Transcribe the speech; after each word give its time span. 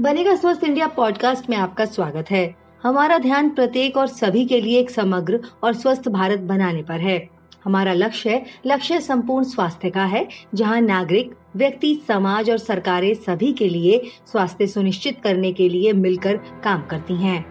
बनेगा 0.00 0.34
स्वस्थ 0.34 0.64
India 0.64 0.86
podcast 0.86 1.50
में 1.50 1.56
आपका 1.56 1.84
स्वागत 1.84 2.30
है 2.30 2.54
हमारा 2.82 3.18
ध्यान 3.18 3.50
प्रत्येक 3.50 3.96
और 3.96 4.06
सभी 4.06 4.44
के 4.44 4.60
लिए 4.60 4.78
एक 4.80 4.90
समग्र 4.90 5.40
और 5.62 5.74
स्वस्थ 5.74 6.08
भारत 6.08 6.40
बनाने 6.40 6.82
पर 6.82 7.00
है 7.00 7.28
हमारा 7.64 7.92
लक्ष्य 7.92 8.42
लक्ष्य 8.66 9.00
संपूर्ण 9.00 9.44
स्वास्थ्य 9.44 9.90
का 9.90 10.04
है, 10.04 10.28
जहाँ 10.54 10.80
नागरिक, 10.80 11.34
व्यक्ति, 11.56 11.94
समाज 12.08 12.50
और 12.50 12.58
सरकारें 12.58 13.14
सभी 13.14 13.52
के 13.52 13.68
लिए 13.68 14.02
स्वास्थ्य 14.26 14.66
सुनिश्चित 14.66 15.20
करने 15.24 15.52
के 15.52 15.68
लिए 15.68 15.92
मिलकर 15.92 16.36
काम 16.36 16.82
करती 16.82 17.14
हैं। 17.14 17.44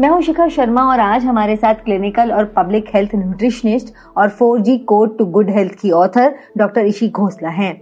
मैं 0.00 0.08
हूँ 0.08 0.20
शिखा 0.22 0.46
शर्मा 0.48 0.82
और 0.90 1.00
आज 1.00 1.24
हमारे 1.24 1.54
साथ 1.56 1.82
क्लिनिकल 1.84 2.30
और 2.32 2.44
पब्लिक 2.56 2.84
हेल्थ 2.94 3.14
न्यूट्रिशनिस्ट 3.14 3.92
और 4.16 4.28
4G 4.32 4.78
code 4.84 5.16
to 5.18 5.24
good 5.26 5.50
health 5.50 5.72
की 5.80 5.90
ऑथर 5.90 6.34
डॉक्टर 6.58 6.86
ईशी 6.86 7.08
घोसला 7.08 7.48
हैं। 7.48 7.74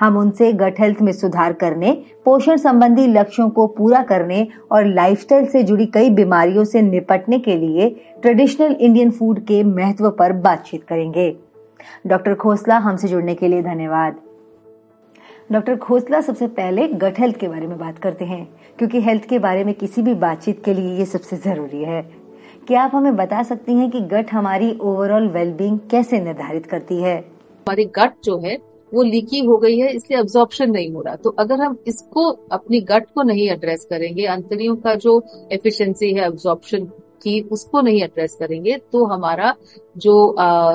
हम 0.00 0.16
उनसे 0.18 0.52
गट 0.52 0.80
हेल्थ 0.80 1.00
में 1.02 1.12
सुधार 1.12 1.52
करने, 1.52 1.92
पोषण 2.24 2.56
संबंधी 2.56 3.06
लक्ष्यों 3.06 3.48
को 3.50 3.66
पूरा 3.68 4.02
करने 4.02 4.46
और 4.72 4.86
लाइफस्टाइल 4.86 5.46
से 5.46 5.62
जुड़ी 5.62 5.86
कई 5.86 6.10
बीमारियों 6.10 6.64
से 6.64 6.82
निपटने 6.82 7.38
के 7.38 7.56
लिए 7.56 7.88
ट्रेडिशनल 8.22 8.72
इंडियन 8.72 9.10
फ़ूड 9.10 9.40
के 9.46 9.62
महत्व 9.64 10.10
पर 10.10 10.32
बातचीत 10.42 10.84
करेंगे 10.88 11.34
डॉक्टर 12.06 12.34
खोसला 12.34 12.78
हमसे 12.78 13.08
जुड़ने 13.08 13.34
के 13.34 13.48
लिए 13.48 13.62
धन्यवाद 13.62 14.16
डॉक्टर 15.52 15.76
खोसला 15.76 16.20
सबसे 16.20 16.46
पहले 16.46 16.86
गट 16.88 17.18
हेल्थ 17.18 17.36
के 17.36 17.48
बारे 17.48 17.66
में 17.66 17.78
बात 17.78 17.98
करते 17.98 18.24
हैं, 18.24 18.44
क्योंकि 18.78 19.00
हेल्थ 19.00 19.24
के 19.24 19.38
बारे 19.38 19.64
में 19.64 19.72
किसी 19.74 20.02
भी 20.02 20.14
बातचीत 20.14 20.62
के 20.64 20.74
लिए 20.74 20.96
ये 20.98 21.04
सबसे 21.04 21.36
ज़रूरी 21.36 21.82
है। 21.84 22.00
क्या 22.66 22.82
आप 22.82 22.94
हमें 22.94 23.16
बता 23.16 23.42
सकती 23.42 23.74
हैं 23.74 23.90
कि 23.90 24.00
गट 24.00 24.32
हमारी 24.32 24.72
ओवरऑल 24.80 25.28
वेलबींग 25.28 25.78
कैसे 25.90 26.20
निर्धारित 26.20 26.66
करती 26.66 27.00
है? 27.02 27.16
हमारी 27.18 27.84
गट 27.84 28.14
जो 28.24 28.38
है, 28.38 28.56
वो 28.92 29.02
लीकी 29.02 29.44
हो 29.44 29.56
गई 29.56 29.78
है, 29.78 29.92
इसलिए 29.92 30.20
अब्जॉर्प्शन 30.20 30.70
नहीं 30.70 30.92
हो 30.92 31.02
रहा। 31.02 31.16
तो 31.16 31.30
अगर 31.30 31.60
हम 31.60 31.76
इसको, 31.86 32.30
अपनी 32.52 32.80
गट 32.80 33.06
को 33.14 33.22
नहीं 33.22 33.48
एड्रेस 33.50 33.86
करेंगे 33.90 34.26
अंतरियों 34.26 34.76
का 34.76 34.94
जो 34.94 35.22
एफिशिएंसी 35.52 36.12
है 36.14 36.20
अब्जॉर्प्शन 36.20 36.88
की 37.24 37.40
उसको 37.52 37.80
नहीं 37.80 38.02
एड्रेस 38.02 38.36
करेंगे 38.40 38.76
तो 38.92 39.04
हमारा 39.06 39.54
जो 39.98 40.14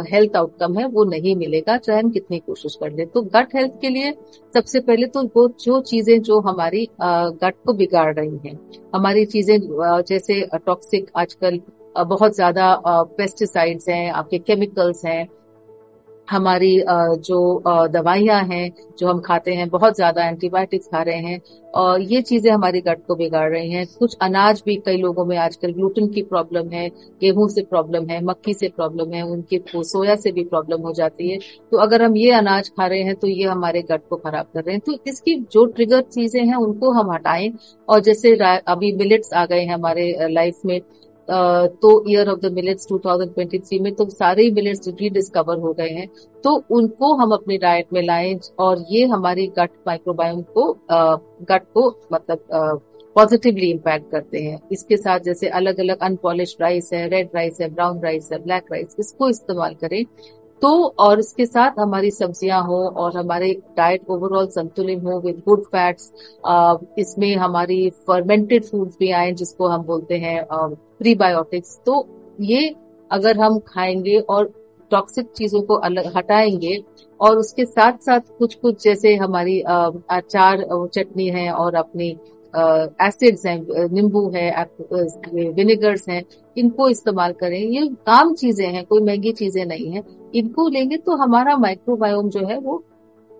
हेल्थ 0.10 0.36
आउटकम 0.38 0.78
है, 0.78 0.86
वो 0.88 1.04
नहीं 1.06 1.36
मिलेगा, 1.36 1.78
चाहे 1.78 2.00
हम 2.00 2.10
कितनी 2.12 2.40
कोशिश 2.40 2.76
कर 2.82 2.92
ले। 2.92 3.06
तो 3.06 3.22
गट 3.24 3.56
हेल्थ 3.56 3.80
के 3.82 3.90
लिए 3.90 4.12
सबसे 4.54 4.80
पहले 4.82 5.08
तो 5.08 5.24
वो 5.36 5.48
जो 5.62 5.80
चीज़ें 5.84 6.22
जो 6.22 6.40
हमारी 6.42 6.88
गट 7.02 7.56
को 7.66 7.74
बिगाड़ 7.74 8.14
रही 8.14 8.40
हैं, 8.46 8.60
हमारी 8.96 9.26
चीज़ें 9.28 9.58
जैसे 10.04 10.42
टॉक्सिक 10.58 11.12
आजकल 11.18 11.60
बहुत 11.98 12.36
ज़्यादा 12.36 12.76
पेस्टिसाइड्स 12.88 13.90
हैं, 13.90 14.12
आपके 14.12 14.38
केमिकल्स 14.40 15.06
हैं 15.06 15.28
हमारी 16.30 16.76
जो 17.22 17.40
दवाइयाँ 17.90 18.42
हैं, 18.44 18.72
जो 19.00 19.08
हम 19.08 19.20
खाते 19.22 19.54
हैं, 19.54 19.68
बहुत 19.70 19.96
ज़्यादा 19.96 20.26
एंटीबायोटिक्स 20.26 20.88
खा 20.88 21.02
रहे 21.04 21.18
हैं 21.20 21.40
और 21.74 22.02
ये 22.04 22.22
चीज़ें 22.22 22.52
हमारी 22.52 22.82
गट 22.82 23.06
को 23.08 23.16
बिगाड़ 23.16 23.50
रही 23.52 23.72
हैं। 23.72 23.86
कुछ 24.00 24.16
अनाज 24.22 24.62
भी 24.66 24.76
कई 24.86 24.98
लोगों 24.98 25.26
में 25.26 25.36
आजकल 25.40 25.72
ग्लूटेन 25.74 26.08
की 26.10 26.22
प्रॉब्लम 26.24 26.70
है, 26.70 26.88
गेहूँ 27.22 27.48
से 27.50 27.62
प्रॉब्लम 27.64 28.10
है, 28.10 28.24
मक्की 28.26 28.54
से 28.54 28.70
प्रॉब्लम 28.70 29.14
है, 29.14 29.22
उनके 29.24 29.62
सोया 29.76 30.16
से 30.18 30.32
भी 30.32 30.44
प्रॉब्लम 30.46 30.82
हो 30.82 30.94
जाती 30.94 31.30
है। 31.30 31.38
तो 31.72 31.78
अगर 31.80 32.04
हम 32.04 32.16
ये 32.18 32.32
अनाज 32.34 32.70
खा 32.70 32.88
रहे 32.88 33.02
हैं 33.04 33.16
तो 33.16 33.28
ये 33.28 33.44
हमारे 33.46 33.82
गट 33.92 34.08
को 34.10 34.16
खराब 34.18 34.48
कर 34.54 34.64
रहे 34.64 34.76
हैं। 34.76 34.82
तो 34.86 34.98
इसकी 35.08 35.36
जो 35.52 35.66
ट्रिगर 35.68 36.02
चीज़ें 36.04 36.44
हैं 36.44 36.56
उनको 36.58 36.92
हम 36.94 37.12
हटाएँ 37.12 37.52
और 37.88 38.00
जैसे 38.02 38.36
अभी 38.44 38.92
मिलेट्स 38.98 39.34
आ 39.34 39.46
गए 39.46 39.62
हैं 39.62 39.74
हमारे 39.74 40.28
लाइफ 40.30 40.62
में 40.66 40.80
तो 41.30 41.90
ईयर 42.10 42.30
ऑफ़ 42.30 42.40
द 42.40 42.52
मिलेट्स 42.54 42.88
2023 42.88 43.80
में 43.82 43.94
तो 43.96 44.10
सारे 44.10 44.44
ही 44.44 44.52
मिलेट्स 44.52 44.88
रीडिस्कवर 44.90 45.58
हो 45.60 45.74
गए 45.74 45.90
हैं। 45.90 46.08
तो 46.44 46.56
उनको 46.72 47.14
हम 47.16 47.32
अपनी 47.34 47.58
डाइट 47.58 47.94
में 47.94 48.02
लाएँ 48.04 48.40
और 48.60 48.86
ये 48.90 49.06
हमारी 49.08 49.48
गट 49.60 49.72
माइक्रोबायोम 49.88 50.42
को 50.58 50.72
गट 50.92 51.64
को 51.74 51.90
मतलब 52.14 52.82
पॉजिटिवली 53.16 53.70
इम्पैक्ट 53.72 54.12
करते 54.12 54.40
हैं। 54.40 54.60
इसके 54.72 54.98
साथ 54.98 55.20
जैसे 55.20 55.48
अलग 55.50 55.80
अलग 55.80 56.04
अनपॉलिश 56.04 56.56
राइस 56.62 56.90
है 56.94 57.08
रेड 57.10 57.30
राइस 57.36 57.58
है 57.62 57.70
ब्राउन 57.70 58.00
राइस 58.04 58.30
है 58.34 58.40
ब्लैक 58.44 58.72
राइस 58.72 58.96
इसको 59.00 59.30
इस्तेमाल 59.30 59.74
करें। 59.82 60.04
तो 60.62 60.70
और 61.00 61.20
इसके 61.20 61.46
साथ 61.46 61.80
हमारी 61.80 62.12
सब्ज़ियाँ 62.12 62.62
हो 62.64 62.78
और 62.98 63.18
हमारे 63.18 63.52
डाइट 63.78 64.10
ओवरऑल 64.10 64.48
संतुलित 64.48 65.04
हो 65.04 65.20
विद 65.20 65.42
गुड 65.46 65.64
फैट्स 65.66 66.12
इसमें 67.00 67.36
हमारी 67.36 67.90
फर्मेंटेड 68.08 68.66
फूड्स 68.66 68.98
भी 69.00 69.12
आए 69.12 69.32
जिसको 69.32 69.68
हम 69.68 69.84
बोलते 69.84 70.18
हैं 70.18 70.46
प्रीबायोटिक्स 70.52 71.80
तो 71.86 72.06
ये 72.42 72.76
अगर 73.12 73.40
हम 73.40 73.60
खाएँगे 73.60 74.20
और 74.20 74.54
टॉक्सिक 74.92 75.32
चीज़ों 75.32 75.62
को 75.62 75.76
अलग 75.76 76.12
हटाएँगे 76.18 76.84
और 77.20 77.38
उसके 77.38 77.66
साथ 77.66 77.98
साथ 77.98 78.20
कुछ 78.40 78.56
कुछ 78.56 78.84
जैसे 78.84 79.16
हमारी 79.16 79.60
अचार 79.62 80.66
चटनी 80.94 81.28
है 81.30 81.52
और 81.52 81.76
अपनी 81.76 82.16
एसिड्स 82.54 83.46
हैं, 83.46 83.90
नींबू 83.92 84.30
है 84.30 84.66
विनेगर्स 85.34 86.08
हैं, 86.10 86.24
इनको 86.56 86.90
इस्तेमाल 86.90 87.34
करें। 87.34 87.60
ये 87.60 87.88
काम 88.08 88.34
चीज़ें 88.36 88.68
हैं, 88.68 88.86
कोई 88.86 89.02
महँगी 89.02 89.32
चीज़ें 89.34 89.66
नहीं 89.66 89.92
है। 89.92 90.04
इनको 90.36 90.68
लेंगे 90.70 90.98
तो 90.98 91.16
हमारा 91.18 91.58
माइक्रोबायोम 91.58 92.30
जो 92.30 92.46
है 92.48 92.58
वो 92.60 92.84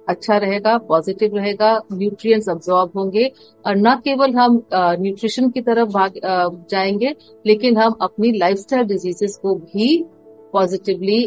अच्छा 0.08 0.38
रहेगा 0.38 0.78
पॉजिटिव 0.88 1.36
रहेगा 1.38 1.72
न्यूट्रिएंट्स 1.94 2.50
अब्जॉर्ब 2.50 2.92
होंगे 2.96 3.26
और 3.66 3.76
न 3.78 3.96
केवल 4.06 4.34
हम 4.36 4.62
न्यूट्रिशन 4.74 5.50
की 5.50 5.62
तरफ़ 5.62 5.90
भाग 5.90 6.14
जाएँगे, 6.72 7.14
लेकिन 7.46 7.78
हम 7.78 7.96
अपनी 8.02 8.32
लाइफस्टाइल 8.38 8.86
डिजीजेस 8.86 9.38
को 9.42 9.54
भी 9.56 10.04
पॉजिटिवली 10.54 11.22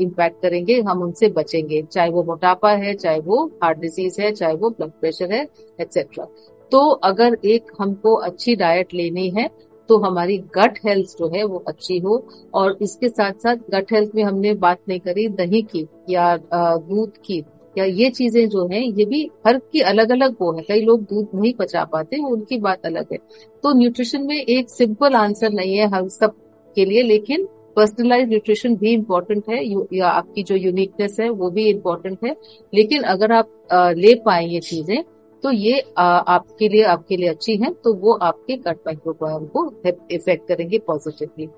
इम्पैक्ट 0.00 0.40
करेंगे, 0.42 0.80
हम 0.80 1.02
उनसे 1.02 1.28
बचेंगे। 1.30 1.82
चाहे 1.82 2.10
वो 2.10 2.22
मोटापा 2.24 2.70
है, 2.72 2.94
चाहे 2.94 3.18
वो 3.20 3.44
हार्ट 3.62 3.78
डिज़ीज़ 3.78 4.20
है, 4.20 4.30
चाहे 4.32 4.54
वो 4.54 4.70
ब्लड 4.70 4.90
प्रेशर 5.00 5.32
है 5.32 5.46
एक्सेट्रा 5.80 6.26
तो 6.72 6.88
अगर 7.04 7.36
एक 7.46 7.72
हमको 7.80 8.14
अच्छी 8.22 8.54
डाइट 8.56 8.94
लेनी 8.94 9.28
है 9.30 9.48
तो 9.88 9.96
हमारी 9.98 10.36
गट 10.56 10.78
हेल्थ 10.84 11.16
जो 11.18 11.28
है 11.28 11.44
वो 11.44 11.62
अच्छी 11.68 11.98
हो। 11.98 12.16
और 12.54 12.76
इसके 12.82 13.08
साथ 13.08 13.32
साथ 13.42 13.56
गट 13.70 13.92
हेल्थ 13.92 14.10
में 14.14 14.22
हमने 14.24 14.52
बात 14.56 14.78
नहीं 14.88 15.00
करी, 15.00 15.26
दही 15.30 15.62
की 15.64 15.86
या 16.10 16.36
दूध 16.48 17.16
की 17.18 17.42
या 17.76 17.84
ये 17.84 18.08
चीज़ें 18.10 18.48
जो 18.48 18.66
हैं, 18.68 18.80
ये 18.80 19.04
भी 19.04 19.22
हर 19.46 19.58
की 19.72 19.80
अलग 19.82 20.10
अलग 20.12 20.36
वो 20.40 20.52
है। 20.52 20.62
कई 20.62 20.80
लोग 20.82 21.02
दूध 21.04 21.28
नहीं 21.34 21.52
पचा 21.54 21.84
पाते, 21.84 22.22
उनकी 22.22 22.58
बात 22.60 22.86
अलग 22.86 23.12
है। 23.12 23.18
तो 23.64 23.72
न्यूट्रिशन 23.74 24.22
में 24.22 24.36
एक 24.36 24.70
सिंपल 24.70 25.14
आंसर 25.16 25.52
नहीं 25.52 25.76
है 25.76 25.86
हम 25.88 26.08
सब 26.10 26.34
के 26.76 26.84
लिए, 26.84 27.02
लेकिन 27.02 27.46
पर्सनलाइज 27.76 28.28
न्यूट्रिशन 28.28 28.74
भी 28.76 28.92
इम्पोर्टेंट 28.92 29.48
है। 29.48 29.62
या 29.94 30.08
आपकी 30.08 30.42
जो 30.42 30.56
यूनिकनेस 30.56 31.16
है 31.20 31.28
वो 31.30 31.50
भी 31.50 31.68
इम्पोर्टेंट 31.68 32.24
है। 32.24 32.34
लेकिन 32.72 33.02
अगर 33.04 33.32
आप 33.32 33.94
ले 33.96 34.14
पाए 34.24 34.46
ये 34.46 34.60
चीज़ें 34.62 35.02
तो 35.42 35.50
ये 35.50 35.92
आ, 35.98 36.04
आपके 36.04 36.68
लिए 36.68 36.82
आपके 36.84 37.16
लिए 37.16 37.28
अच्छी 37.28 37.56
है 37.56 37.72
तो 37.84 37.94
वो 37.94 38.12
आपके 38.12 38.56
कट 38.56 38.76
माइक्रोबायोम 38.86 39.46
को 39.46 39.72
इफ़ेक्ट 40.10 40.48
करेंगे 40.48 40.78
पॉजिटिवली 40.78 41.48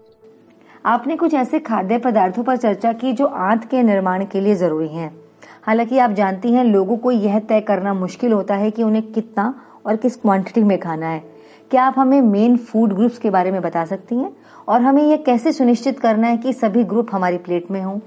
आपने 0.87 1.17
कुछ 1.17 1.35
ऐसे 1.35 1.59
खाद्य 1.59 1.99
पदार्थों 1.99 2.45
पर 2.45 2.57
चर्चा 2.57 2.93
की 2.93 3.13
जो 3.13 3.27
आंत 3.27 3.65
के 3.65 3.83
निर्माण 3.83 4.25
के 4.25 4.41
लिए 4.41 4.55
ज़रूरी 4.55 4.89
हैं। 4.89 5.21
हालाँकि 5.63 5.99
आप 5.99 6.11
जानती 6.11 6.53
हैं 6.53 6.65
लोगों 6.65 6.97
को 6.97 7.11
यह 7.11 7.39
तय 7.39 7.61
करना 7.61 7.95
मुश्किल 7.95 8.33
होता 8.33 8.55
है 8.55 8.71
कि 8.71 8.83
उन्हें 8.83 9.13
कितना 9.13 9.55
और 9.87 9.97
किस 9.97 10.17
क्वांटिटी 10.17 10.63
में 10.63 10.79
खाना 10.81 11.07
है। 11.07 11.25
क्या 11.71 11.85
आप 11.85 11.95
हमें 11.99 12.21
मेन 12.23 12.57
फ़ूड 12.57 12.93
ग्रुप्स 12.93 13.19
के 13.19 13.31
बारे 13.31 13.51
में 13.51 13.63
बता 13.63 13.85
सकती 13.85 14.15
हैं? 14.15 14.37
और 14.69 14.81
हमें 14.81 15.03
यह 15.03 15.17
कैसे 15.17 15.53
सुनिश्चित 15.53 16.01
करना 16.01 16.27
है 16.27 16.37
कि 16.37 16.53
सभी 16.53 16.85
ग्रुप 16.85 17.09
हमारी 17.13 17.37
प्लेट 17.37 17.71
में 17.71 17.83
हों? 17.83 17.99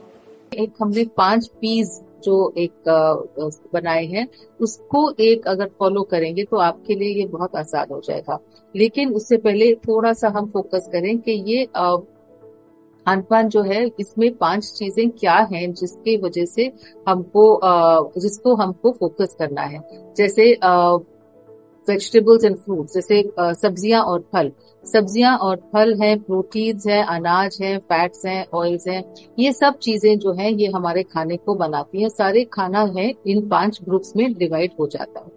एक 0.54 0.74
हमने 0.82 1.06
पाँच 1.18 1.48
पीस 1.48 2.02
जो 2.26 2.54
एक 2.58 2.90
बनाए 3.74 4.06
हैं, 4.06 4.28
उसको 4.60 5.10
एक 5.22 5.48
अगर 5.48 5.70
फॉलो 5.80 6.04
करेंगे 6.06 6.44
तो 6.44 6.58
आपके 6.60 6.96
लिए 6.96 7.14
ये 7.16 7.26
बहुत 7.28 7.56
आसान 7.56 7.88
हो 7.92 8.00
जाएगा। 8.02 8.40
लेकिन 8.76 9.14
उससे 9.14 9.38
पहले 9.38 9.74
थोड़ा 9.80 10.14
सा 10.14 10.30
हम 10.30 10.50
फोकस 10.52 10.90
करें 10.94 11.18
कि 11.20 11.32
ये 11.48 11.66
खान 13.06 13.22
पान 13.22 13.50
जो 13.50 13.62
है, 13.62 13.86
इसमें 14.00 14.34
पाँच 14.36 14.66
चीज़ें 14.74 15.10
क्या 15.12 15.36
हैं 15.52 15.72
जिसकी 15.74 16.16
वजह 16.18 16.46
से 16.46 16.72
हमको 17.08 17.60
जिसको 18.20 18.56
हमको 18.56 18.92
फोकस 18.92 19.36
करना 19.40 19.62
है। 19.64 19.82
जैसे 20.18 20.52
वेजिटेबल्स 21.90 22.46
एंड 22.46 22.56
फ्रूट्स 22.56 22.94
जैसे 22.94 23.22
सब्ज़ियाँ 23.40 24.02
और 24.04 24.20
फल। 24.34 24.52
सब्ज़ियाँ 24.84 25.36
और 25.38 25.56
फल 25.74 25.94
हैं 26.02 26.18
प्रोटीन्स 26.20 26.88
हैं, 26.88 27.04
अनाज 27.04 27.58
हैं 27.62 27.78
फैट्स 27.80 28.26
हैं 28.26 28.46
ऑयल्स 28.54 28.88
हैं। 28.88 29.04
ये 29.40 29.52
सब 29.54 29.78
चीज़ें 29.78 30.18
जो 30.20 30.34
हैं, 30.34 30.50
ये 30.52 30.68
हमारे 30.68 31.04
खाने 31.04 31.38
को 31.38 31.56
बनाती 31.56 32.02
हैं। 32.02 32.10
सारे 32.10 32.44
खाना 32.54 32.84
है, 32.98 33.12
इन 33.28 33.48
पाँच 33.50 33.80
ग्रुप्स 33.84 34.14
में 34.18 34.34
डिवाइड 34.34 34.72
हो 34.80 34.88
जाता 34.88 35.20
है। 35.20 35.32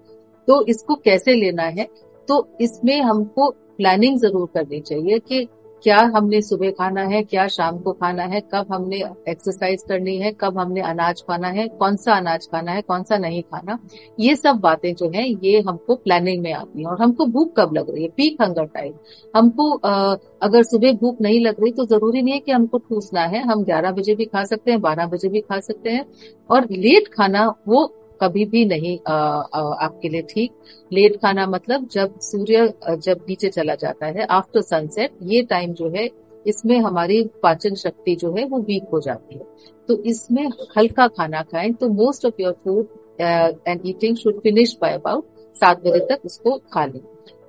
तो 0.48 0.64
इसको 0.66 0.94
कैसे 0.94 1.34
लेना 1.34 1.62
है? 1.62 1.88
तो 2.28 2.46
इसमें 2.60 3.00
हमको 3.00 3.50
प्लानिंग 3.50 4.18
ज़रूर 4.18 4.48
करनी 4.54 4.80
चाहिए 4.80 5.18
कि 5.18 5.46
क्या 5.84 5.98
हमने 6.14 6.40
सुबह 6.42 6.70
खाना 6.70 7.02
है 7.04 7.22
क्या 7.24 7.46
शाम 7.48 7.78
को 7.78 7.92
खाना 7.92 8.22
है 8.24 8.40
कब 8.54 8.72
हमने 8.72 8.96
एक्सरसाइज 9.28 9.82
करनी 9.88 10.16
है 10.18 10.32
कब 10.40 10.58
हमने 10.58 10.80
अनाज 10.82 11.20
खाना 11.22 11.48
है 11.48 11.66
कौन 11.78 11.96
सा 11.96 12.16
अनाज 12.16 12.46
खाना 12.52 12.72
है 12.72 12.82
कौन 12.82 13.02
सा 13.02 13.18
नहीं 13.18 13.42
खाना 13.44 13.78
ये 14.20 14.34
सब 14.36 14.56
बातें 14.60 14.94
जो 14.94 15.10
है 15.10 15.28
ये 15.28 15.60
हमको 15.68 15.94
प्लानिंग 15.96 16.42
में 16.42 16.52
आती 16.52 16.80
है 16.80 16.86
और 16.86 17.02
हमको 17.02 17.26
भूख 17.28 17.52
कब 17.56 17.74
लग 17.74 17.90
रही 17.90 18.02
है 18.02 18.08
पीक 18.16 18.42
हंगर 18.42 18.64
टाइम 18.66 18.92
हमको 19.34 19.70
आ, 19.76 20.16
अगर 20.42 20.62
सुबह 20.64 20.92
भूख 20.94 21.20
नहीं 21.20 21.40
लग 21.40 21.60
रही 21.60 21.72
तो 21.72 21.86
ज़रूरी 21.86 22.22
नहीं 22.22 22.34
है 22.34 22.40
कि 22.40 22.52
हमको 22.52 22.78
ठूसना 22.80 23.26
है 23.26 23.42
हम 23.44 23.64
ग्यारह 23.64 23.90
बजे 23.92 24.14
भी 24.14 24.24
खा 24.26 24.44
सकते 24.46 24.70
हैं 24.70 24.80
बारह 24.80 25.06
बजे 25.06 25.28
भी 25.28 25.40
खा 25.42 25.60
सकते 25.60 25.90
हैं 25.90 26.04
और 26.50 26.66
लेट 26.72 27.08
खाना 27.08 27.46
वो 27.68 27.84
कभी 28.20 28.44
भी 28.44 28.64
नहीं 28.64 28.98
आ, 29.06 29.14
आ, 29.14 29.60
आपके 29.76 30.08
लिए 30.08 30.22
ठीक। 30.30 30.52
लेट 30.92 31.16
खाना 31.16 31.46
मतलब 31.46 31.88
जब 31.92 32.18
सूर्य 32.20 32.72
जब 32.98 33.24
नीचे 33.28 33.48
चला 33.48 33.74
जाता 33.74 34.06
है 34.08 34.26
आफ्टर 34.26 34.60
सनसेट 34.62 35.18
ये 35.24 35.42
टाइम 35.50 35.72
जो 35.72 35.88
है 35.96 36.08
इसमें 36.46 36.78
हमारी 36.78 37.22
पाचन 37.42 37.74
शक्ति 37.76 38.14
जो 38.16 38.32
है 38.34 38.44
वो 38.46 38.58
वीक 38.60 38.88
हो 38.92 39.00
जाती 39.00 39.34
है। 39.34 39.44
तो 39.88 39.96
इसमें 40.04 40.46
हल्का 40.76 41.06
खाना 41.08 41.42
खाएँ 41.42 41.72
तो 41.72 41.88
most 41.94 42.26
of 42.26 42.42
your 42.42 42.52
food 42.64 42.86
and 43.20 43.80
eating 43.86 44.16
should 44.16 44.40
finish 44.40 44.76
by 44.82 44.94
about 44.94 45.24
सात 45.56 45.82
बजे 45.84 46.00
तक 46.06 46.24
उसको 46.24 46.56
खा 46.72 46.84
लें। 46.86 47.00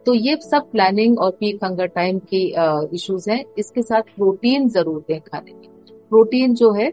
तो 0.06 0.14
ये 0.14 0.36
सब 0.42 0.70
प्लानिंग 0.72 1.20
और 1.20 1.32
पीक 1.32 1.64
हंगर 1.64 1.88
टाइम 1.88 2.20
की 2.34 2.46
इश्यूज़ 2.96 3.30
हैं। 3.32 3.44
इसके 3.60 3.82
साथ 3.82 4.16
प्रोटीन 4.16 4.68
ज़रूर 4.70 5.04
दें 5.08 5.20
खाने 5.22 5.52
में। 5.52 5.68
प्रोटीन 6.10 6.54
जो 6.54 6.72
है 6.74 6.92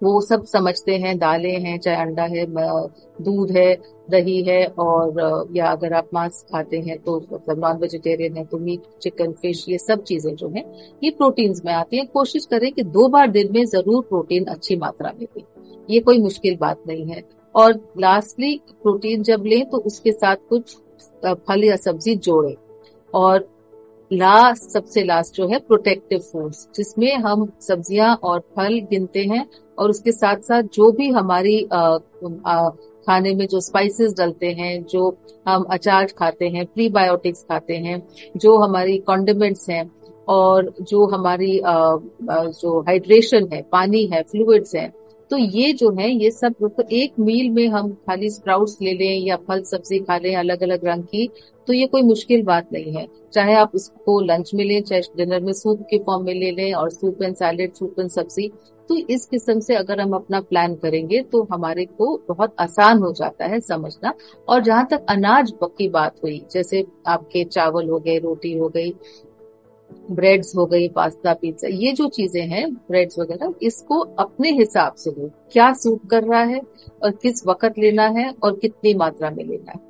वो 0.00 0.20
सब 0.22 0.44
समझते 0.46 0.96
हैं, 0.96 1.16
दालें 1.18 1.60
हैं, 1.60 1.78
चाहे 1.78 1.96
अंडा 1.98 2.22
है 2.24 2.44
दूध 3.18 3.50
है, 3.50 3.74
दही 4.10 4.42
है, 4.42 4.64
और 4.66 5.48
या 5.56 5.66
अगर 5.68 5.92
आप 5.92 6.08
मांस 6.14 6.44
खाते 6.52 6.78
हैं 6.78 6.98
तो 6.98 7.16
मतलब 7.32 7.58
नॉन 7.60 7.78
वेजिटेरियन 7.78 8.36
है 8.36 8.44
तो 8.44 8.58
मीट 8.58 8.82
चिकन 9.02 9.32
फ़िश 9.32 9.64
ये 9.68 9.78
सब 9.78 10.02
चीज़ें 10.04 10.34
जो 10.34 10.48
हैं, 10.48 10.64
ये 11.02 11.10
प्रोटीन्स 11.12 11.64
में 11.64 11.72
आती 11.72 11.96
हैं। 11.96 12.06
कोशिश 12.08 12.46
करें 12.46 12.70
कि 12.72 12.82
दो 12.84 13.08
बार 13.08 13.30
दिन 13.30 13.52
में 13.52 13.64
ज़रूर 13.66 14.02
प्रोटीन 14.04 14.44
अच्छी 14.46 14.76
मात्रा 14.76 15.12
में 15.18 15.26
दें 15.26 15.42
ये 15.88 16.00
कोई 16.00 16.18
मुश्किल 16.20 16.56
बात 16.60 16.82
नहीं 16.88 17.06
है। 17.06 17.22
और 17.54 17.72
लास्टली 17.98 18.56
प्रोटीन 18.82 19.22
जब 19.22 19.44
लें 19.46 19.64
तो 19.70 19.78
उसके 19.80 20.12
साथ 20.12 20.36
कुछ 20.48 20.76
फल 21.24 21.64
या 21.64 21.76
सब्ज़ी 21.78 22.14
जोड़े। 22.16 22.56
और 23.12 23.48
लास्ट 24.10 24.70
सबसे 24.70 25.02
लास्ट 25.04 25.34
जो 25.34 25.46
है 25.48 25.58
प्रोटेक्टिव 25.60 26.18
फूड्स 26.22 26.68
जिसमें 26.76 27.14
हम 27.16 27.48
सब्ज़ियाँ 27.62 28.14
और 28.16 28.40
फल 28.56 28.78
गिनते 28.90 29.24
हैं 29.24 29.44
और 29.78 29.90
उसके 29.90 30.12
साथ 30.12 30.36
साथ 30.36 30.62
जो 30.62 30.92
भी 30.92 31.08
हमारी 31.08 31.68
आ, 31.72 31.98
आ, 32.46 32.68
खाने 33.06 33.34
में 33.34 33.46
जो 33.46 33.60
स्पाइसेस 33.60 34.14
डलते 34.18 34.46
हैं 34.46 34.82
जो 34.84 35.16
हम 35.48 35.62
अचार 35.62 36.06
खाते 36.18 36.48
हैं 36.48 36.66
प्रीबायोटिक्स 36.66 37.42
खाते 37.42 37.74
हैं 37.74 38.02
जो 38.36 38.58
हमारी 38.58 38.98
कॉन्डिमेंट्स 38.98 39.70
हैं 39.70 39.90
और 40.28 40.74
जो 40.82 41.06
हमारी 41.06 41.58
आ, 41.58 41.96
जो 42.30 42.80
हाइड्रेशन 42.80 43.48
है 43.52 43.62
पानी 43.72 44.04
है 44.06 44.22
फ्लूइड्स 44.22 44.74
हैं 44.74 44.92
तो 45.30 45.36
ये 45.36 45.72
जो 45.72 45.90
है 45.90 46.10
ये 46.10 46.30
सब 46.30 46.54
तो 46.62 46.82
एक 46.92 47.12
मील 47.20 47.50
में 47.50 47.68
हम 47.68 47.92
खाली 47.92 48.30
स्प्राउट्स 48.30 48.76
ले 48.82 48.92
लें 48.92 49.26
या 49.26 49.36
फल 49.36 49.62
सब्ज़ी 49.62 49.98
खा 49.98 50.16
लें 50.18 50.36
अलग 50.36 50.62
अलग 50.62 50.84
रंग 50.84 51.02
की 51.02 51.28
तो 51.66 51.72
ये 51.72 51.86
कोई 51.86 52.02
मुश्किल 52.02 52.42
बात 52.42 52.68
नहीं 52.72 52.92
है। 52.92 53.06
चाहे 53.32 53.54
आप 53.54 53.72
उसको 53.74 54.20
लंच 54.20 54.50
में 54.54 54.64
लें 54.64 54.82
चाहे 54.82 55.00
डिनर 55.16 55.40
में 55.40 55.52
सूप 55.52 55.82
के 55.90 55.98
फॉर्म 55.98 56.24
में 56.24 56.34
ले 56.34 56.50
लें 56.50 56.72
और 56.74 56.90
soup 56.90 57.22
and 57.22 57.34
salad 57.34 57.74
soup 57.74 58.00
and 58.00 58.10
sabzi 58.10 58.50
तो 58.88 58.96
इस 59.08 59.24
किस्म 59.26 59.60
से 59.60 59.74
अगर 59.74 60.00
हम 60.00 60.12
अपना 60.12 60.40
प्लान 60.40 60.74
करेंगे 60.74 61.20
तो 61.22 61.42
हमारे 61.52 61.84
को 61.86 62.16
बहुत 62.28 62.54
आसान 62.60 62.98
हो 62.98 63.12
जाता 63.12 63.46
है 63.46 63.60
समझना। 63.62 64.12
और 64.48 64.62
जहाँ 64.62 64.86
तक 64.90 65.06
अनाज 65.10 65.52
की 65.62 65.88
बात 65.90 66.22
हुई, 66.24 66.44
जैसे 66.52 66.84
आपके 67.06 67.44
चावल 67.46 67.88
हो 67.88 67.98
गए, 67.98 68.18
रोटी 68.18 68.52
हो 68.58 68.68
गई 68.68 68.94
ब्रेड्स 70.10 70.52
हो 70.56 70.64
गई 70.66 70.88
पास्ता 70.88 71.32
पिज्जा 71.34 71.68
ये 71.74 71.92
जो 71.92 72.08
चीज़ें 72.08 72.46
हैं 72.48 72.68
ब्रेड्स 72.72 73.18
वगैरह, 73.18 73.52
इसको 73.62 73.98
अपने 74.18 74.50
हिसाब 74.52 74.94
से 74.94 75.10
लो 75.10 75.30
क्या 75.52 75.72
सूट 75.74 76.08
कर 76.10 76.24
रहा 76.24 76.42
है 76.42 76.60
और 77.02 77.10
किस 77.12 77.46
वक्त 77.46 77.78
लेना 77.78 78.06
है 78.16 78.30
और 78.42 78.58
कितनी 78.58 78.94
मात्रा 78.94 79.30
में 79.30 79.44
लेना 79.44 79.70
है। 79.70 79.80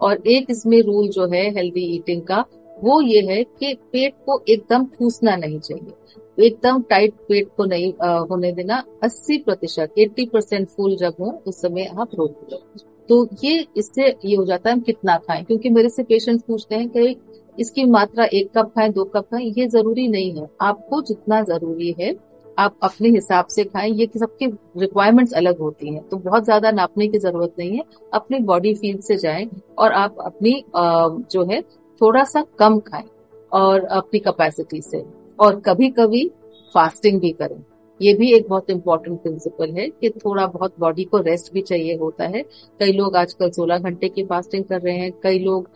और 0.00 0.22
एक 0.26 0.50
इसमें 0.50 0.80
रूल 0.82 1.08
जो 1.08 1.26
है 1.26 1.48
हेल्दी 1.50 1.84
ईटिंग 1.94 2.22
का, 2.22 2.44
वो 2.76 3.00
ये 3.02 3.20
है 3.26 3.42
कि 3.44 3.74
पेट 3.92 4.14
को 4.26 4.42
एकदम 4.48 4.84
ठूसना 4.88 5.36
नहीं 5.36 5.58
चाहिए। 5.60 5.92
एकदम 6.38 6.82
टाइट 6.82 7.14
पेट 7.28 7.48
को 7.56 7.64
नहीं 7.64 7.92
आ, 8.02 8.18
होने 8.20 8.52
देना 8.52 8.82
80 9.04 9.38
प्रतिशत 9.44 9.94
एट्टी 9.98 10.26
परसेंट 10.26 10.68
फूल 10.68 10.96
जब 10.96 11.14
हो 11.20 11.30
उस 11.46 11.60
समय 11.62 11.84
आप 11.98 12.14
रोक 12.14 12.46
लो 12.52 12.62
तो 13.08 13.26
ये 13.44 13.66
इससे 13.76 14.08
ये 14.24 14.36
हो 14.36 14.44
जाता 14.44 14.68
है 14.70 14.74
हम 14.76 14.80
कितना 14.80 15.16
खाएँ 15.18 15.44
क्योंकि 15.44 15.70
मेरे 15.70 15.88
से 15.88 16.02
पेशेंट 16.02 16.40
पूछते 16.46 16.74
हैं 16.74 16.88
कि 16.88 17.16
इसकी 17.58 17.84
मात्रा 17.84 18.24
एक 18.32 18.50
कप 18.56 18.72
खाएँ 18.74 18.92
दो 18.92 19.04
कप 19.04 19.24
खाएँ 19.24 19.44
ये 19.58 19.66
ज़रूरी 19.68 20.06
नहीं 20.08 20.34
है। 20.36 20.46
आपको 20.60 21.00
जितना 21.02 21.42
ज़रूरी 21.42 21.94
है 22.00 22.14
आप 22.58 22.76
अपने 22.82 23.08
हिसाब 23.08 23.46
से 23.46 23.64
खाएँ 23.64 23.92
ये 23.92 24.08
सबके 24.18 24.46
रिक्वायरमेंट्स 24.80 25.32
अलग 25.34 25.58
होती 25.58 25.94
हैं। 25.94 26.02
तो 26.08 26.16
बहुत 26.16 26.44
ज़्यादा 26.44 26.70
नापने 26.70 27.08
की 27.08 27.18
ज़रूरत 27.18 27.54
नहीं 27.58 27.76
है 27.76 27.82
अपनी 28.14 28.38
बॉडी 28.44 28.74
फील 28.74 28.98
से 29.00 29.16
जाएँ 29.16 29.48
और 29.78 29.92
आप 29.94 30.16
अपनी 30.20 30.62
जो 30.76 31.44
है 31.50 31.60
थोड़ा 32.00 32.24
सा 32.24 32.44
कम 32.58 32.78
खाएँ 32.80 33.08
और 33.52 33.84
अपनी 33.84 34.20
कैपेसिटी 34.20 34.80
से। 34.80 35.04
और 35.38 35.60
कभी 35.60 35.88
कभी 35.90 36.28
फास्टिंग 36.74 37.20
भी 37.20 37.30
करें। 37.32 37.62
ये 38.00 38.12
भी 38.14 38.30
एक 38.34 38.48
बहुत 38.48 38.70
इंपॉर्टेंट 38.70 39.20
प्रिंसिपल 39.22 39.70
है 39.72 39.86
कि 39.90 40.08
थोड़ा 40.16 40.46
बहुत 40.46 40.74
बॉडी 40.80 41.04
को 41.04 41.18
रेस्ट 41.18 41.52
भी 41.52 41.60
चाहिए 41.62 41.94
होता 41.96 42.24
है। 42.26 42.42
कई 42.80 42.92
लोग 42.92 43.16
आजकल 43.16 43.50
16 43.50 43.78
घंटे 43.78 44.08
की 44.08 44.24
फास्टिंग 44.24 44.64
कर 44.64 44.80
रहे 44.80 44.96
हैं। 44.96 45.10
कई 45.22 45.38
लोग 45.38 45.68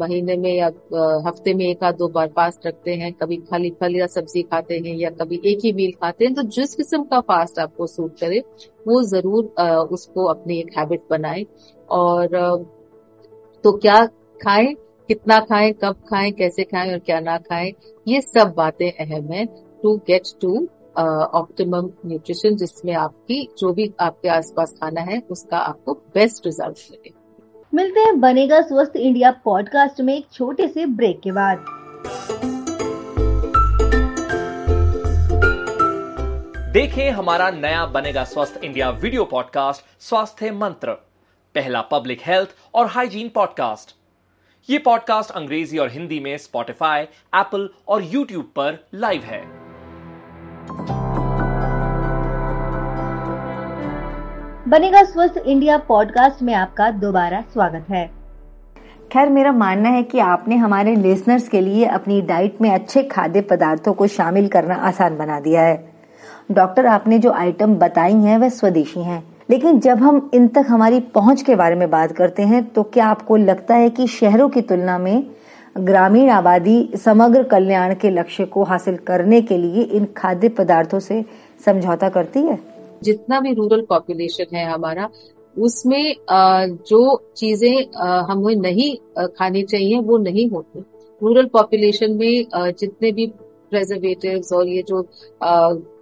महीने 0.00 0.36
में 0.36 0.52
या 0.54 0.66
हफ़्ते 1.26 1.54
में 1.54 1.64
एक 1.66 1.82
आध 1.84 1.96
दो 1.96 2.08
बार 2.08 2.28
फास्ट 2.36 2.66
रखते 2.66 2.94
हैं। 2.94 3.12
कभी 3.12 3.36
खाली 3.50 3.70
फल 3.80 3.96
या 3.96 4.06
सब्ज़ी 4.06 4.42
खाते 4.42 4.78
हैं 4.78 4.94
या 4.96 5.10
कभी 5.12 5.40
एक 5.46 5.64
ही 5.64 5.72
मील 5.72 5.92
खाते 5.92 6.24
हैं। 6.24 6.34
तो 6.34 6.42
जिस 6.50 6.74
किस्म 6.74 7.02
का 7.04 7.20
फास्ट 7.22 7.58
आपको 7.58 7.86
सूट 7.86 8.18
करे 8.20 8.42
वो 8.86 9.02
ज़रूर 9.04 9.54
आ, 9.58 9.76
उसको 9.76 10.24
अपनी 10.26 10.58
एक 10.58 10.78
हैबिट 10.78 11.02
बनाए। 11.10 11.44
और 11.90 12.28
तो 13.64 13.72
क्या 13.72 14.04
खाएँ? 14.40 14.74
कितना 15.08 15.38
खाएँ 15.40 15.72
कब 15.72 15.94
खाएँ 16.10 16.30
कैसे 16.32 16.64
खाएँ 16.64 16.92
और 16.92 16.98
क्या 16.98 17.20
ना 17.20 17.36
खाएँ 17.38 17.72
ये 18.08 18.20
सब 18.20 18.52
बातें 18.56 18.90
अहम 18.90 19.32
है 19.32 19.44
to 19.82 19.96
get 19.96 20.22
to 20.40 20.68
optimum 20.98 21.90
nutrition 22.06 22.56
जिसमें 22.56 22.92
आपकी 22.94 23.48
जो 23.58 23.72
भी 23.72 23.92
आपके 24.00 24.28
आसपास 24.28 24.72
खाना 24.72 25.00
है 25.00 25.22
उसका 25.30 25.58
आपको 25.58 25.94
बेस्ट 26.14 26.46
रिज़ल्ट 26.46 26.78
मिले। 26.90 27.12
मिलते 27.74 28.00
हैं 28.00 28.20
बनेगा 28.20 28.60
स्वस्थ 28.60 28.96
इंडिया 28.96 29.30
पॉडकास्ट 29.44 30.00
में 30.00 30.14
एक 30.16 30.26
छोटे 30.32 30.68
से 30.68 30.86
ब्रेक 30.86 31.20
के 31.20 31.32
बाद। 31.32 31.64
देखें 36.72 37.10
हमारा 37.10 37.50
नया 37.50 37.86
बनेगा 37.86 38.24
स्वस्थ 38.24 38.64
इंडिया 38.64 38.90
वीडियो 38.90 39.24
पॉडकास्ट 39.24 40.02
स्वास्थ्य 40.02 40.50
मंत्र 40.50 40.92
पहला 41.54 41.80
पब्लिक 41.80 42.20
हेल्थ 42.26 42.48
और 42.74 42.86
हाइजीन 42.86 43.28
पॉडकास्ट 43.28 43.97
ये 44.68 44.78
पॉडकास्ट 44.78 45.30
अंग्रेज़ी 45.30 45.78
और 45.78 45.90
हिंदी 45.90 46.18
में 46.20 46.36
स्पॉटिफाई 46.38 47.02
एप्पल 47.02 47.68
और 47.88 48.02
यूट्यूब 48.04 48.44
पर 48.56 48.78
लाइव 48.94 49.22
है। 49.22 49.40
बनेगा 54.68 55.02
स्वस्थ 55.04 55.38
इंडिया 55.46 55.78
पॉडकास्ट 55.78 56.42
में 56.42 56.52
आपका 56.54 56.90
दोबारा 56.90 57.40
स्वागत 57.52 57.86
है। 57.90 58.06
खैर 59.12 59.28
मेरा 59.28 59.52
मानना 59.52 59.88
है 59.88 60.02
कि 60.02 60.18
आपने 60.18 60.56
हमारे 60.56 60.94
लिसनर्स 60.96 61.48
के 61.48 61.60
लिए 61.60 61.84
अपनी 61.84 62.20
डाइट 62.22 62.60
में 62.60 62.70
अच्छे 62.70 63.02
खाद्य 63.02 63.40
पदार्थों 63.40 63.92
को 63.92 64.06
शामिल 64.06 64.48
करना 64.48 64.74
आसान 64.74 65.16
बना 65.16 65.40
दिया 65.40 65.62
है। 65.62 65.92
डॉक्टर 66.50 66.86
आपने 66.86 67.18
जो 67.18 67.32
आइटम 67.32 67.74
बताई 67.74 68.14
हैं 68.14 68.38
वह 68.38 68.48
स्वदेशी 68.48 69.02
हैं। 69.02 69.37
लेकिन 69.48 69.78
जब 69.80 69.98
हम 69.98 70.30
इन 70.34 70.46
तक 70.48 70.66
हमारी 70.68 71.00
पहुँच 71.14 71.42
के 71.42 71.54
बारे 71.56 71.74
में 71.74 71.90
बात 71.90 72.12
करते 72.12 72.42
हैं 72.42 72.64
तो 72.64 72.82
क्या 72.84 73.06
आपको 73.06 73.36
लगता 73.36 73.74
है 73.74 73.90
कि 73.90 74.06
शहरों 74.06 74.48
की 74.48 74.60
तुलना 74.62 74.98
में 74.98 75.24
ग्रामीण 75.76 76.30
आबादी, 76.30 76.90
समग्र 76.96 77.42
कल्याण 77.42 77.94
के 77.94 78.10
लक्ष्य 78.10 78.44
को 78.44 78.62
हासिल 78.64 78.96
करने 79.06 79.40
के 79.42 79.56
लिए 79.58 79.82
इन 79.82 80.06
खाद्य 80.16 80.48
पदार्थों 80.48 80.98
से 81.00 81.24
समझौता 81.66 82.08
करती 82.08 82.40
है? 82.40 82.58
जितना 83.02 83.40
भी 83.40 83.52
रूरल 83.54 83.84
पॉपुलेशन 83.88 84.56
है 84.56 84.64
हमारा, 84.70 85.08
उसमें 85.56 86.14
जो 86.30 87.00
चीज़ें 87.36 87.76
हमें 88.30 88.54
नहीं 88.56 88.94
खानी 89.28 89.62
चाहिए, 89.62 89.98
वो 89.98 90.18
नहीं 90.18 90.48
होती। 90.50 90.80
रूरल 91.20 91.46
पॉपुलेशन 91.52 92.12
में 92.12 92.44
जितने 92.54 93.12
भी 93.12 93.26
प्रेजर्वेटिव्स 93.70 94.52
और 94.52 94.68
ये 94.68 94.82
जो 94.82 95.02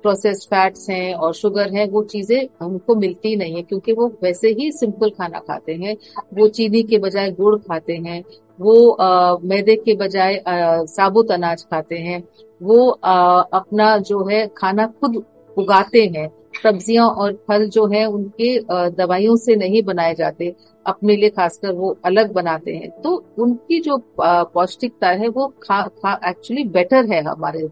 प्रोसेस्ड 0.06 0.48
फैट्स 0.48 0.88
हैं 0.90 1.14
और 1.14 1.34
शुगर 1.34 1.72
है 1.74 1.86
वो 1.88 2.02
चीज़ें 2.06 2.48
हमको 2.62 2.94
मिलती 2.96 3.36
नहीं 3.36 3.54
है 3.54 3.62
क्योंकि 3.62 3.92
वो 3.92 4.08
वैसे 4.22 4.48
ही 4.58 4.70
सिंपल 4.72 5.10
खाना 5.10 5.38
खाते 5.40 5.74
हैं। 5.74 5.96
वो 6.34 6.48
चीनी 6.48 6.82
के 6.82 6.98
बजाय 6.98 7.30
गुड़ 7.32 7.56
खाते 7.58 7.96
हैं 8.06 8.22
वो 8.58 8.90
आ, 8.90 9.36
मैदे 9.44 9.74
के 9.76 9.94
बजाय 9.96 10.42
साबुत 10.88 11.30
अनाज 11.30 11.62
खाते 11.64 11.96
हैं 11.98 12.22
वो 12.60 12.88
आ, 12.90 13.40
अपना 13.52 13.96
जो 14.00 14.24
है 14.24 14.46
खाना 14.56 14.86
खुद 15.00 15.22
उगाते 15.56 16.04
हैं। 16.16 16.28
सब्ज़ियाँ 16.62 17.06
और 17.08 17.32
फल 17.48 17.68
जो 17.68 17.86
है 17.86 18.04
उनके 18.06 18.58
दवाइयों 18.96 19.36
से 19.36 19.56
नहीं 19.56 19.82
बनाए 19.82 20.14
जाते। 20.14 20.54
अपने 20.86 21.16
लिए 21.16 21.28
खासकर 21.30 21.72
वो 21.72 21.96
अलग 22.04 22.32
बनाते 22.32 22.74
हैं। 22.74 22.90
तो 23.02 23.14
उनकी 23.38 23.80
जो 23.80 23.96
पौष्टिकता 24.20 25.08
है 25.12 25.28
वो 25.28 25.46
खा 25.62 25.80
खा 25.82 26.12
एक्चुअली 26.28 26.64
बेटर 26.70 27.10
है 27.12 27.22
हमारे 27.22 27.62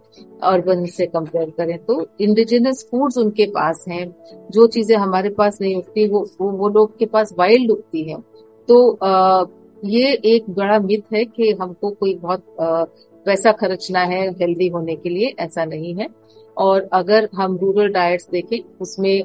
अर्बन 0.45 0.85
से 0.87 1.07
कंपेयर 1.07 1.51
करें 1.59 1.77
तो। 1.79 2.01
इंडिजिनस 2.21 2.87
फूड्स 2.91 3.19
उनके 3.19 3.47
पास 3.51 3.85
हैं। 3.89 4.07
जो 4.51 4.67
चीज़ें 4.69 4.97
हमारे 4.97 5.31
पास 5.31 5.59
नहीं 5.61 5.77
उगती 5.77 6.09
वो 6.09 6.27
वो, 6.41 6.51
वो 6.51 6.69
लोग 6.69 6.99
के 6.99 7.07
पास 7.07 7.35
वाइल्ड 7.39 7.71
उगती 7.71 8.09
है। 8.11 8.19
तो 8.69 8.91
आ, 8.97 9.45
ये 9.83 10.13
एक 10.27 10.51
बड़ा 10.51 10.79
मिथ 10.81 11.13
है 11.15 11.25
कि 11.25 11.51
हमको 11.61 11.91
कोई 11.91 12.15
बहुत 12.15 12.45
आ, 12.61 12.85
पैसा 13.27 13.53
खर्चना 13.53 14.01
है 14.01 14.21
हेल्दी 14.33 14.69
होने 14.69 14.95
के 14.97 15.09
लिए 15.09 15.35
ऐसा 15.41 15.65
नहीं 15.65 15.95
है। 15.95 16.09
और 16.59 16.89
अगर 16.93 17.29
हम 17.35 17.57
रूरल 17.59 17.89
डाइट्स 17.89 18.29
देखें, 18.31 18.59
उसमें 18.81 19.25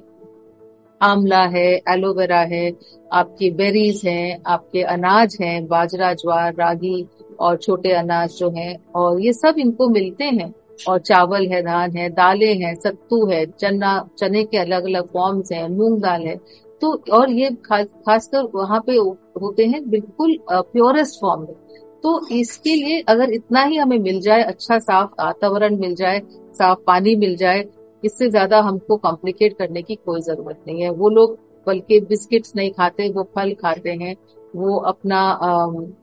आंवला 1.01 1.43
है 1.45 1.81
एलोवेरा 1.89 2.39
है, 2.39 2.71
आपकी 3.13 3.49
बेरीज 3.49 4.01
हैं, 4.05 4.43
आपके 4.47 4.81
अनाज 4.81 5.37
हैं, 5.41 5.67
बाजरा, 5.67 6.13
ज्वार, 6.13 6.53
रागी 6.53 7.07
और 7.39 7.57
छोटे 7.57 7.91
अनाज 7.91 8.29
जो 8.29 8.49
हैं, 8.49 8.77
और 8.95 9.21
ये 9.21 9.33
सब 9.33 9.55
इनको 9.59 9.89
मिलते 9.89 10.23
हैं। 10.23 10.53
और 10.87 10.99
चावल 10.99 11.47
है, 11.47 11.61
धान 11.61 11.97
है, 11.97 12.09
दालें 12.09 12.55
हैं, 12.55 12.75
सत्तू 12.75 13.25
है 13.27 13.45
चना 13.45 14.09
चने 14.17 14.43
के 14.43 14.57
अलग 14.57 14.83
अलग 14.83 15.07
फॉर्म्स 15.07 15.51
हैं, 15.51 15.67
मूंग 15.69 16.01
दाल 16.01 16.21
है। 16.21 16.35
तो 16.81 17.03
और 17.13 17.31
ये 17.31 17.49
खास, 17.49 17.85
खासकर 17.85 18.43
वहाँ 18.55 18.83
पे 18.87 18.95
होते 19.41 19.65
हैं 19.65 19.89
बिल्कुल 19.89 20.37
प्योरेस्ट 20.51 21.19
फॉर्म 21.21 21.41
में। 21.41 21.55
तो 22.03 22.19
इसके 22.31 22.75
लिए 22.75 23.01
अगर 23.09 23.33
इतना 23.33 23.63
ही 23.63 23.77
हमें 23.77 23.97
मिल 23.99 24.19
जाए 24.21 24.43
अच्छा 24.43 24.77
साफ़ 24.79 25.09
वातावरण 25.19 25.75
मिल 25.79 25.95
जाए, 25.95 26.21
साफ़ 26.53 26.79
पानी 26.87 27.15
मिल 27.15 27.35
जाए, 27.35 27.63
इससे 28.03 28.29
ज़्यादा 28.29 28.59
हमको 28.61 28.97
कॉम्प्लिकेट 28.97 29.57
करने 29.57 29.81
की 29.81 29.95
कोई 29.97 30.21
ज़रूरत 30.21 30.63
नहीं 30.67 30.81
है। 30.81 30.89
वो 30.91 31.09
लोग 31.09 31.37
बल्कि 31.67 31.99
बिस्किट्स 32.01 32.55
नहीं 32.55 32.71
खाते, 32.71 33.09
वो 33.09 33.23
फल 33.35 33.53
खाते 33.53 33.89
हैं, 33.91 34.15
वो 34.53 34.77
अपना 34.87 35.21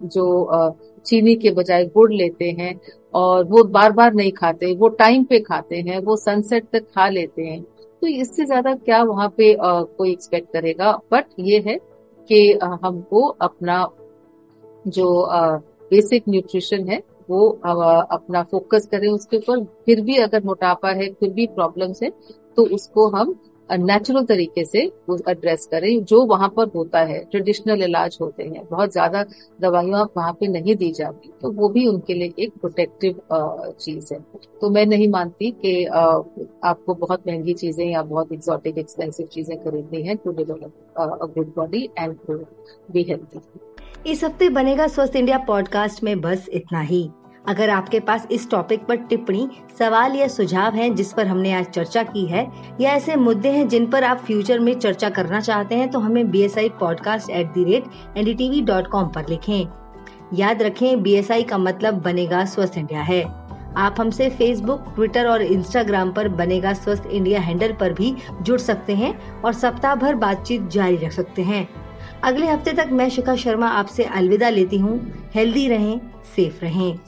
जो 0.04 0.74
चीनी 1.06 1.34
के 1.36 1.50
बजाय 1.52 1.84
गुड़ 1.86 2.12
लेते 2.12 2.50
हैं 2.50 2.78
और 3.14 3.44
वो 3.44 3.62
बार 3.66 3.92
बार 3.92 4.14
नहीं 4.14 4.32
खाते, 4.32 4.74
वो 4.74 4.88
टाइम 4.90 5.24
पे 5.24 5.38
खाते 5.40 5.76
हैं, 5.78 5.98
वो 6.00 6.16
सनसेट 6.18 6.68
तक 6.72 6.86
खा 6.94 7.08
लेते 7.08 7.42
हैं। 7.42 7.62
तो 7.62 8.06
इससे 8.06 8.44
ज़्यादा 8.46 8.74
क्या 8.76 9.02
वहाँ 9.04 9.28
पे 9.36 9.54
कोई 9.60 10.10
एक्सपेक्ट 10.12 10.52
करेगा? 10.52 10.92
बट 11.12 11.26
ये 11.40 11.62
है 11.66 11.78
कि 12.30 12.52
हमको 12.82 13.26
अपना 13.42 13.86
जो 14.88 15.08
बेसिक 15.90 16.28
न्यूट्रिशन 16.28 16.88
है, 16.88 17.02
वो 17.30 17.48
अपना 18.12 18.42
फोकस 18.44 18.86
करें 18.86 19.08
उसके 19.08 19.36
ऊपर। 19.36 19.64
फिर 19.86 20.00
भी 20.02 20.16
अगर 20.18 20.44
मोटापा 20.44 20.90
है, 20.90 21.08
फिर 21.10 21.30
भी 21.32 21.46
प्रॉब्लम्स 21.48 22.02
है 22.02 22.10
तो 22.56 22.64
उसको 22.74 23.08
हम 23.10 23.38
नेचुरल 23.68 24.24
तरीके 24.24 24.64
से 24.64 24.80
एड्रेस 25.28 25.66
करें। 25.70 26.04
जो 26.04 26.24
वहाँ 26.26 26.48
पर 26.56 26.68
होता 26.74 27.00
है 27.00 27.18
ट्रेडिशनल 27.30 27.82
इलाज 27.82 28.18
होते 28.20 28.42
हैं, 28.42 28.64
बहुत 28.70 28.92
ज़्यादा 28.92 29.24
दवाइयाँ 29.60 30.04
वहाँ 30.16 30.32
पे 30.40 30.46
नहीं 30.48 30.76
दी 30.76 30.90
जाती 30.92 31.32
तो 31.42 31.50
वो 31.52 31.68
भी 31.68 31.86
उनके 31.88 32.14
लिए 32.14 32.32
एक 32.38 32.52
प्रोटेक्टिव 32.60 33.20
चीज़ 33.80 34.12
है। 34.14 34.20
तो 34.60 34.70
मैं 34.70 34.86
नहीं 34.86 35.08
मानती 35.10 35.50
कि 35.54 35.84
आपको 35.84 36.94
बहुत 36.96 37.26
महँगी 37.26 37.54
चीज़ें 37.54 37.86
या 37.86 38.02
बहुत 38.04 38.32
एक्सोटिक 38.32 38.78
एक्सपेंसिव 38.78 39.26
चीज़ें 39.26 39.56
खरीदनी 39.64 40.02
है 40.02 40.14
to 40.16 40.32
develop 40.32 40.98
a 40.98 41.26
good 41.26 41.52
body 41.56 41.88
and 41.98 42.16
to 42.26 42.38
be 42.92 43.02
healthy 43.02 43.40
इस 44.06 44.24
हफ़्ते 44.24 44.48
बनेगा 44.48 44.86
स्वस्थ 44.86 45.16
इंडिया 45.16 45.38
पॉडकास्ट 45.38 46.02
में 46.04 46.20
बस 46.20 46.46
इतना 46.48 46.80
ही। 46.80 47.08
अगर 47.48 47.70
आपके 47.70 48.00
पास 48.00 48.26
इस 48.30 48.48
टॉपिक 48.50 48.84
पर 48.86 48.96
टिप्पणी, 48.96 49.48
सवाल 49.78 50.14
या 50.16 50.26
सुझाव 50.28 50.74
हैं 50.74 50.94
जिस 50.94 51.12
पर 51.12 51.26
हमने 51.26 51.52
आज 51.52 51.66
चर्चा 51.66 52.02
की 52.02 52.24
है, 52.26 52.46
या 52.80 52.92
ऐसे 52.92 53.16
मुद्दे 53.16 53.50
हैं 53.50 53.66
जिन 53.68 53.86
पर 53.86 54.04
आप 54.04 54.18
फ्यूचर 54.18 54.58
में 54.58 54.72
चर्चा 54.74 55.10
करना 55.10 55.40
चाहते 55.40 55.74
हैं 55.74 55.90
तो 55.90 55.98
हमें 55.98 56.30
B 56.30 56.42
S 56.42 56.58
I 56.58 56.68
podcast 56.80 57.30
at 57.30 57.52
the 57.52 57.64
rate 57.64 57.84
NDTV 58.16 58.60
dot 58.62 58.86
com 58.86 59.08
पर 59.08 59.28
लिखें। 59.28 59.66
याद 60.34 60.62
रखें 60.62 61.02
बी 61.02 61.14
एस 61.14 61.30
आई 61.30 61.42
का 61.42 61.58
मतलब 61.58 62.02
बनेगा 62.02 62.44
स्वस्थ 62.44 62.78
इंडिया 62.78 63.02
है। 63.02 63.22
आप 63.76 63.96
हमसे 63.98 64.28
फेसबुक 64.30 64.84
ट्विटर 64.94 65.26
और 65.26 65.42
इंस्टाग्राम 65.42 66.12
पर 66.12 66.28
बनेगा 66.28 66.72
स्वस्थ 66.72 67.06
इंडिया 67.06 67.40
हैंडल 67.40 67.72
पर 67.72 67.92
भी 67.92 68.14
जुड़ 68.42 68.58
सकते 68.60 68.94
हैं 68.94 69.42
और 69.42 69.52
सप्ताह 69.52 69.94
भर 69.94 70.14
बातचीत 70.14 70.68
जारी 70.68 70.96
रख 70.96 71.12
सकते 71.12 71.42
हैं। 71.42 71.68
अगले 72.24 72.46
हफ़्ते 72.46 72.72
तक 72.72 72.88
मैं 72.92 73.08
शिखा 73.08 73.36
शर्मा 73.36 73.68
आपसे 73.68 74.04
अलविदा 74.04 74.48
लेती 74.48 74.78
हूँ। 74.78 74.98
हेल्दी 75.34 75.68
रहें 75.68 76.00
सेफ़ 76.36 76.60
रहें। 76.60 76.98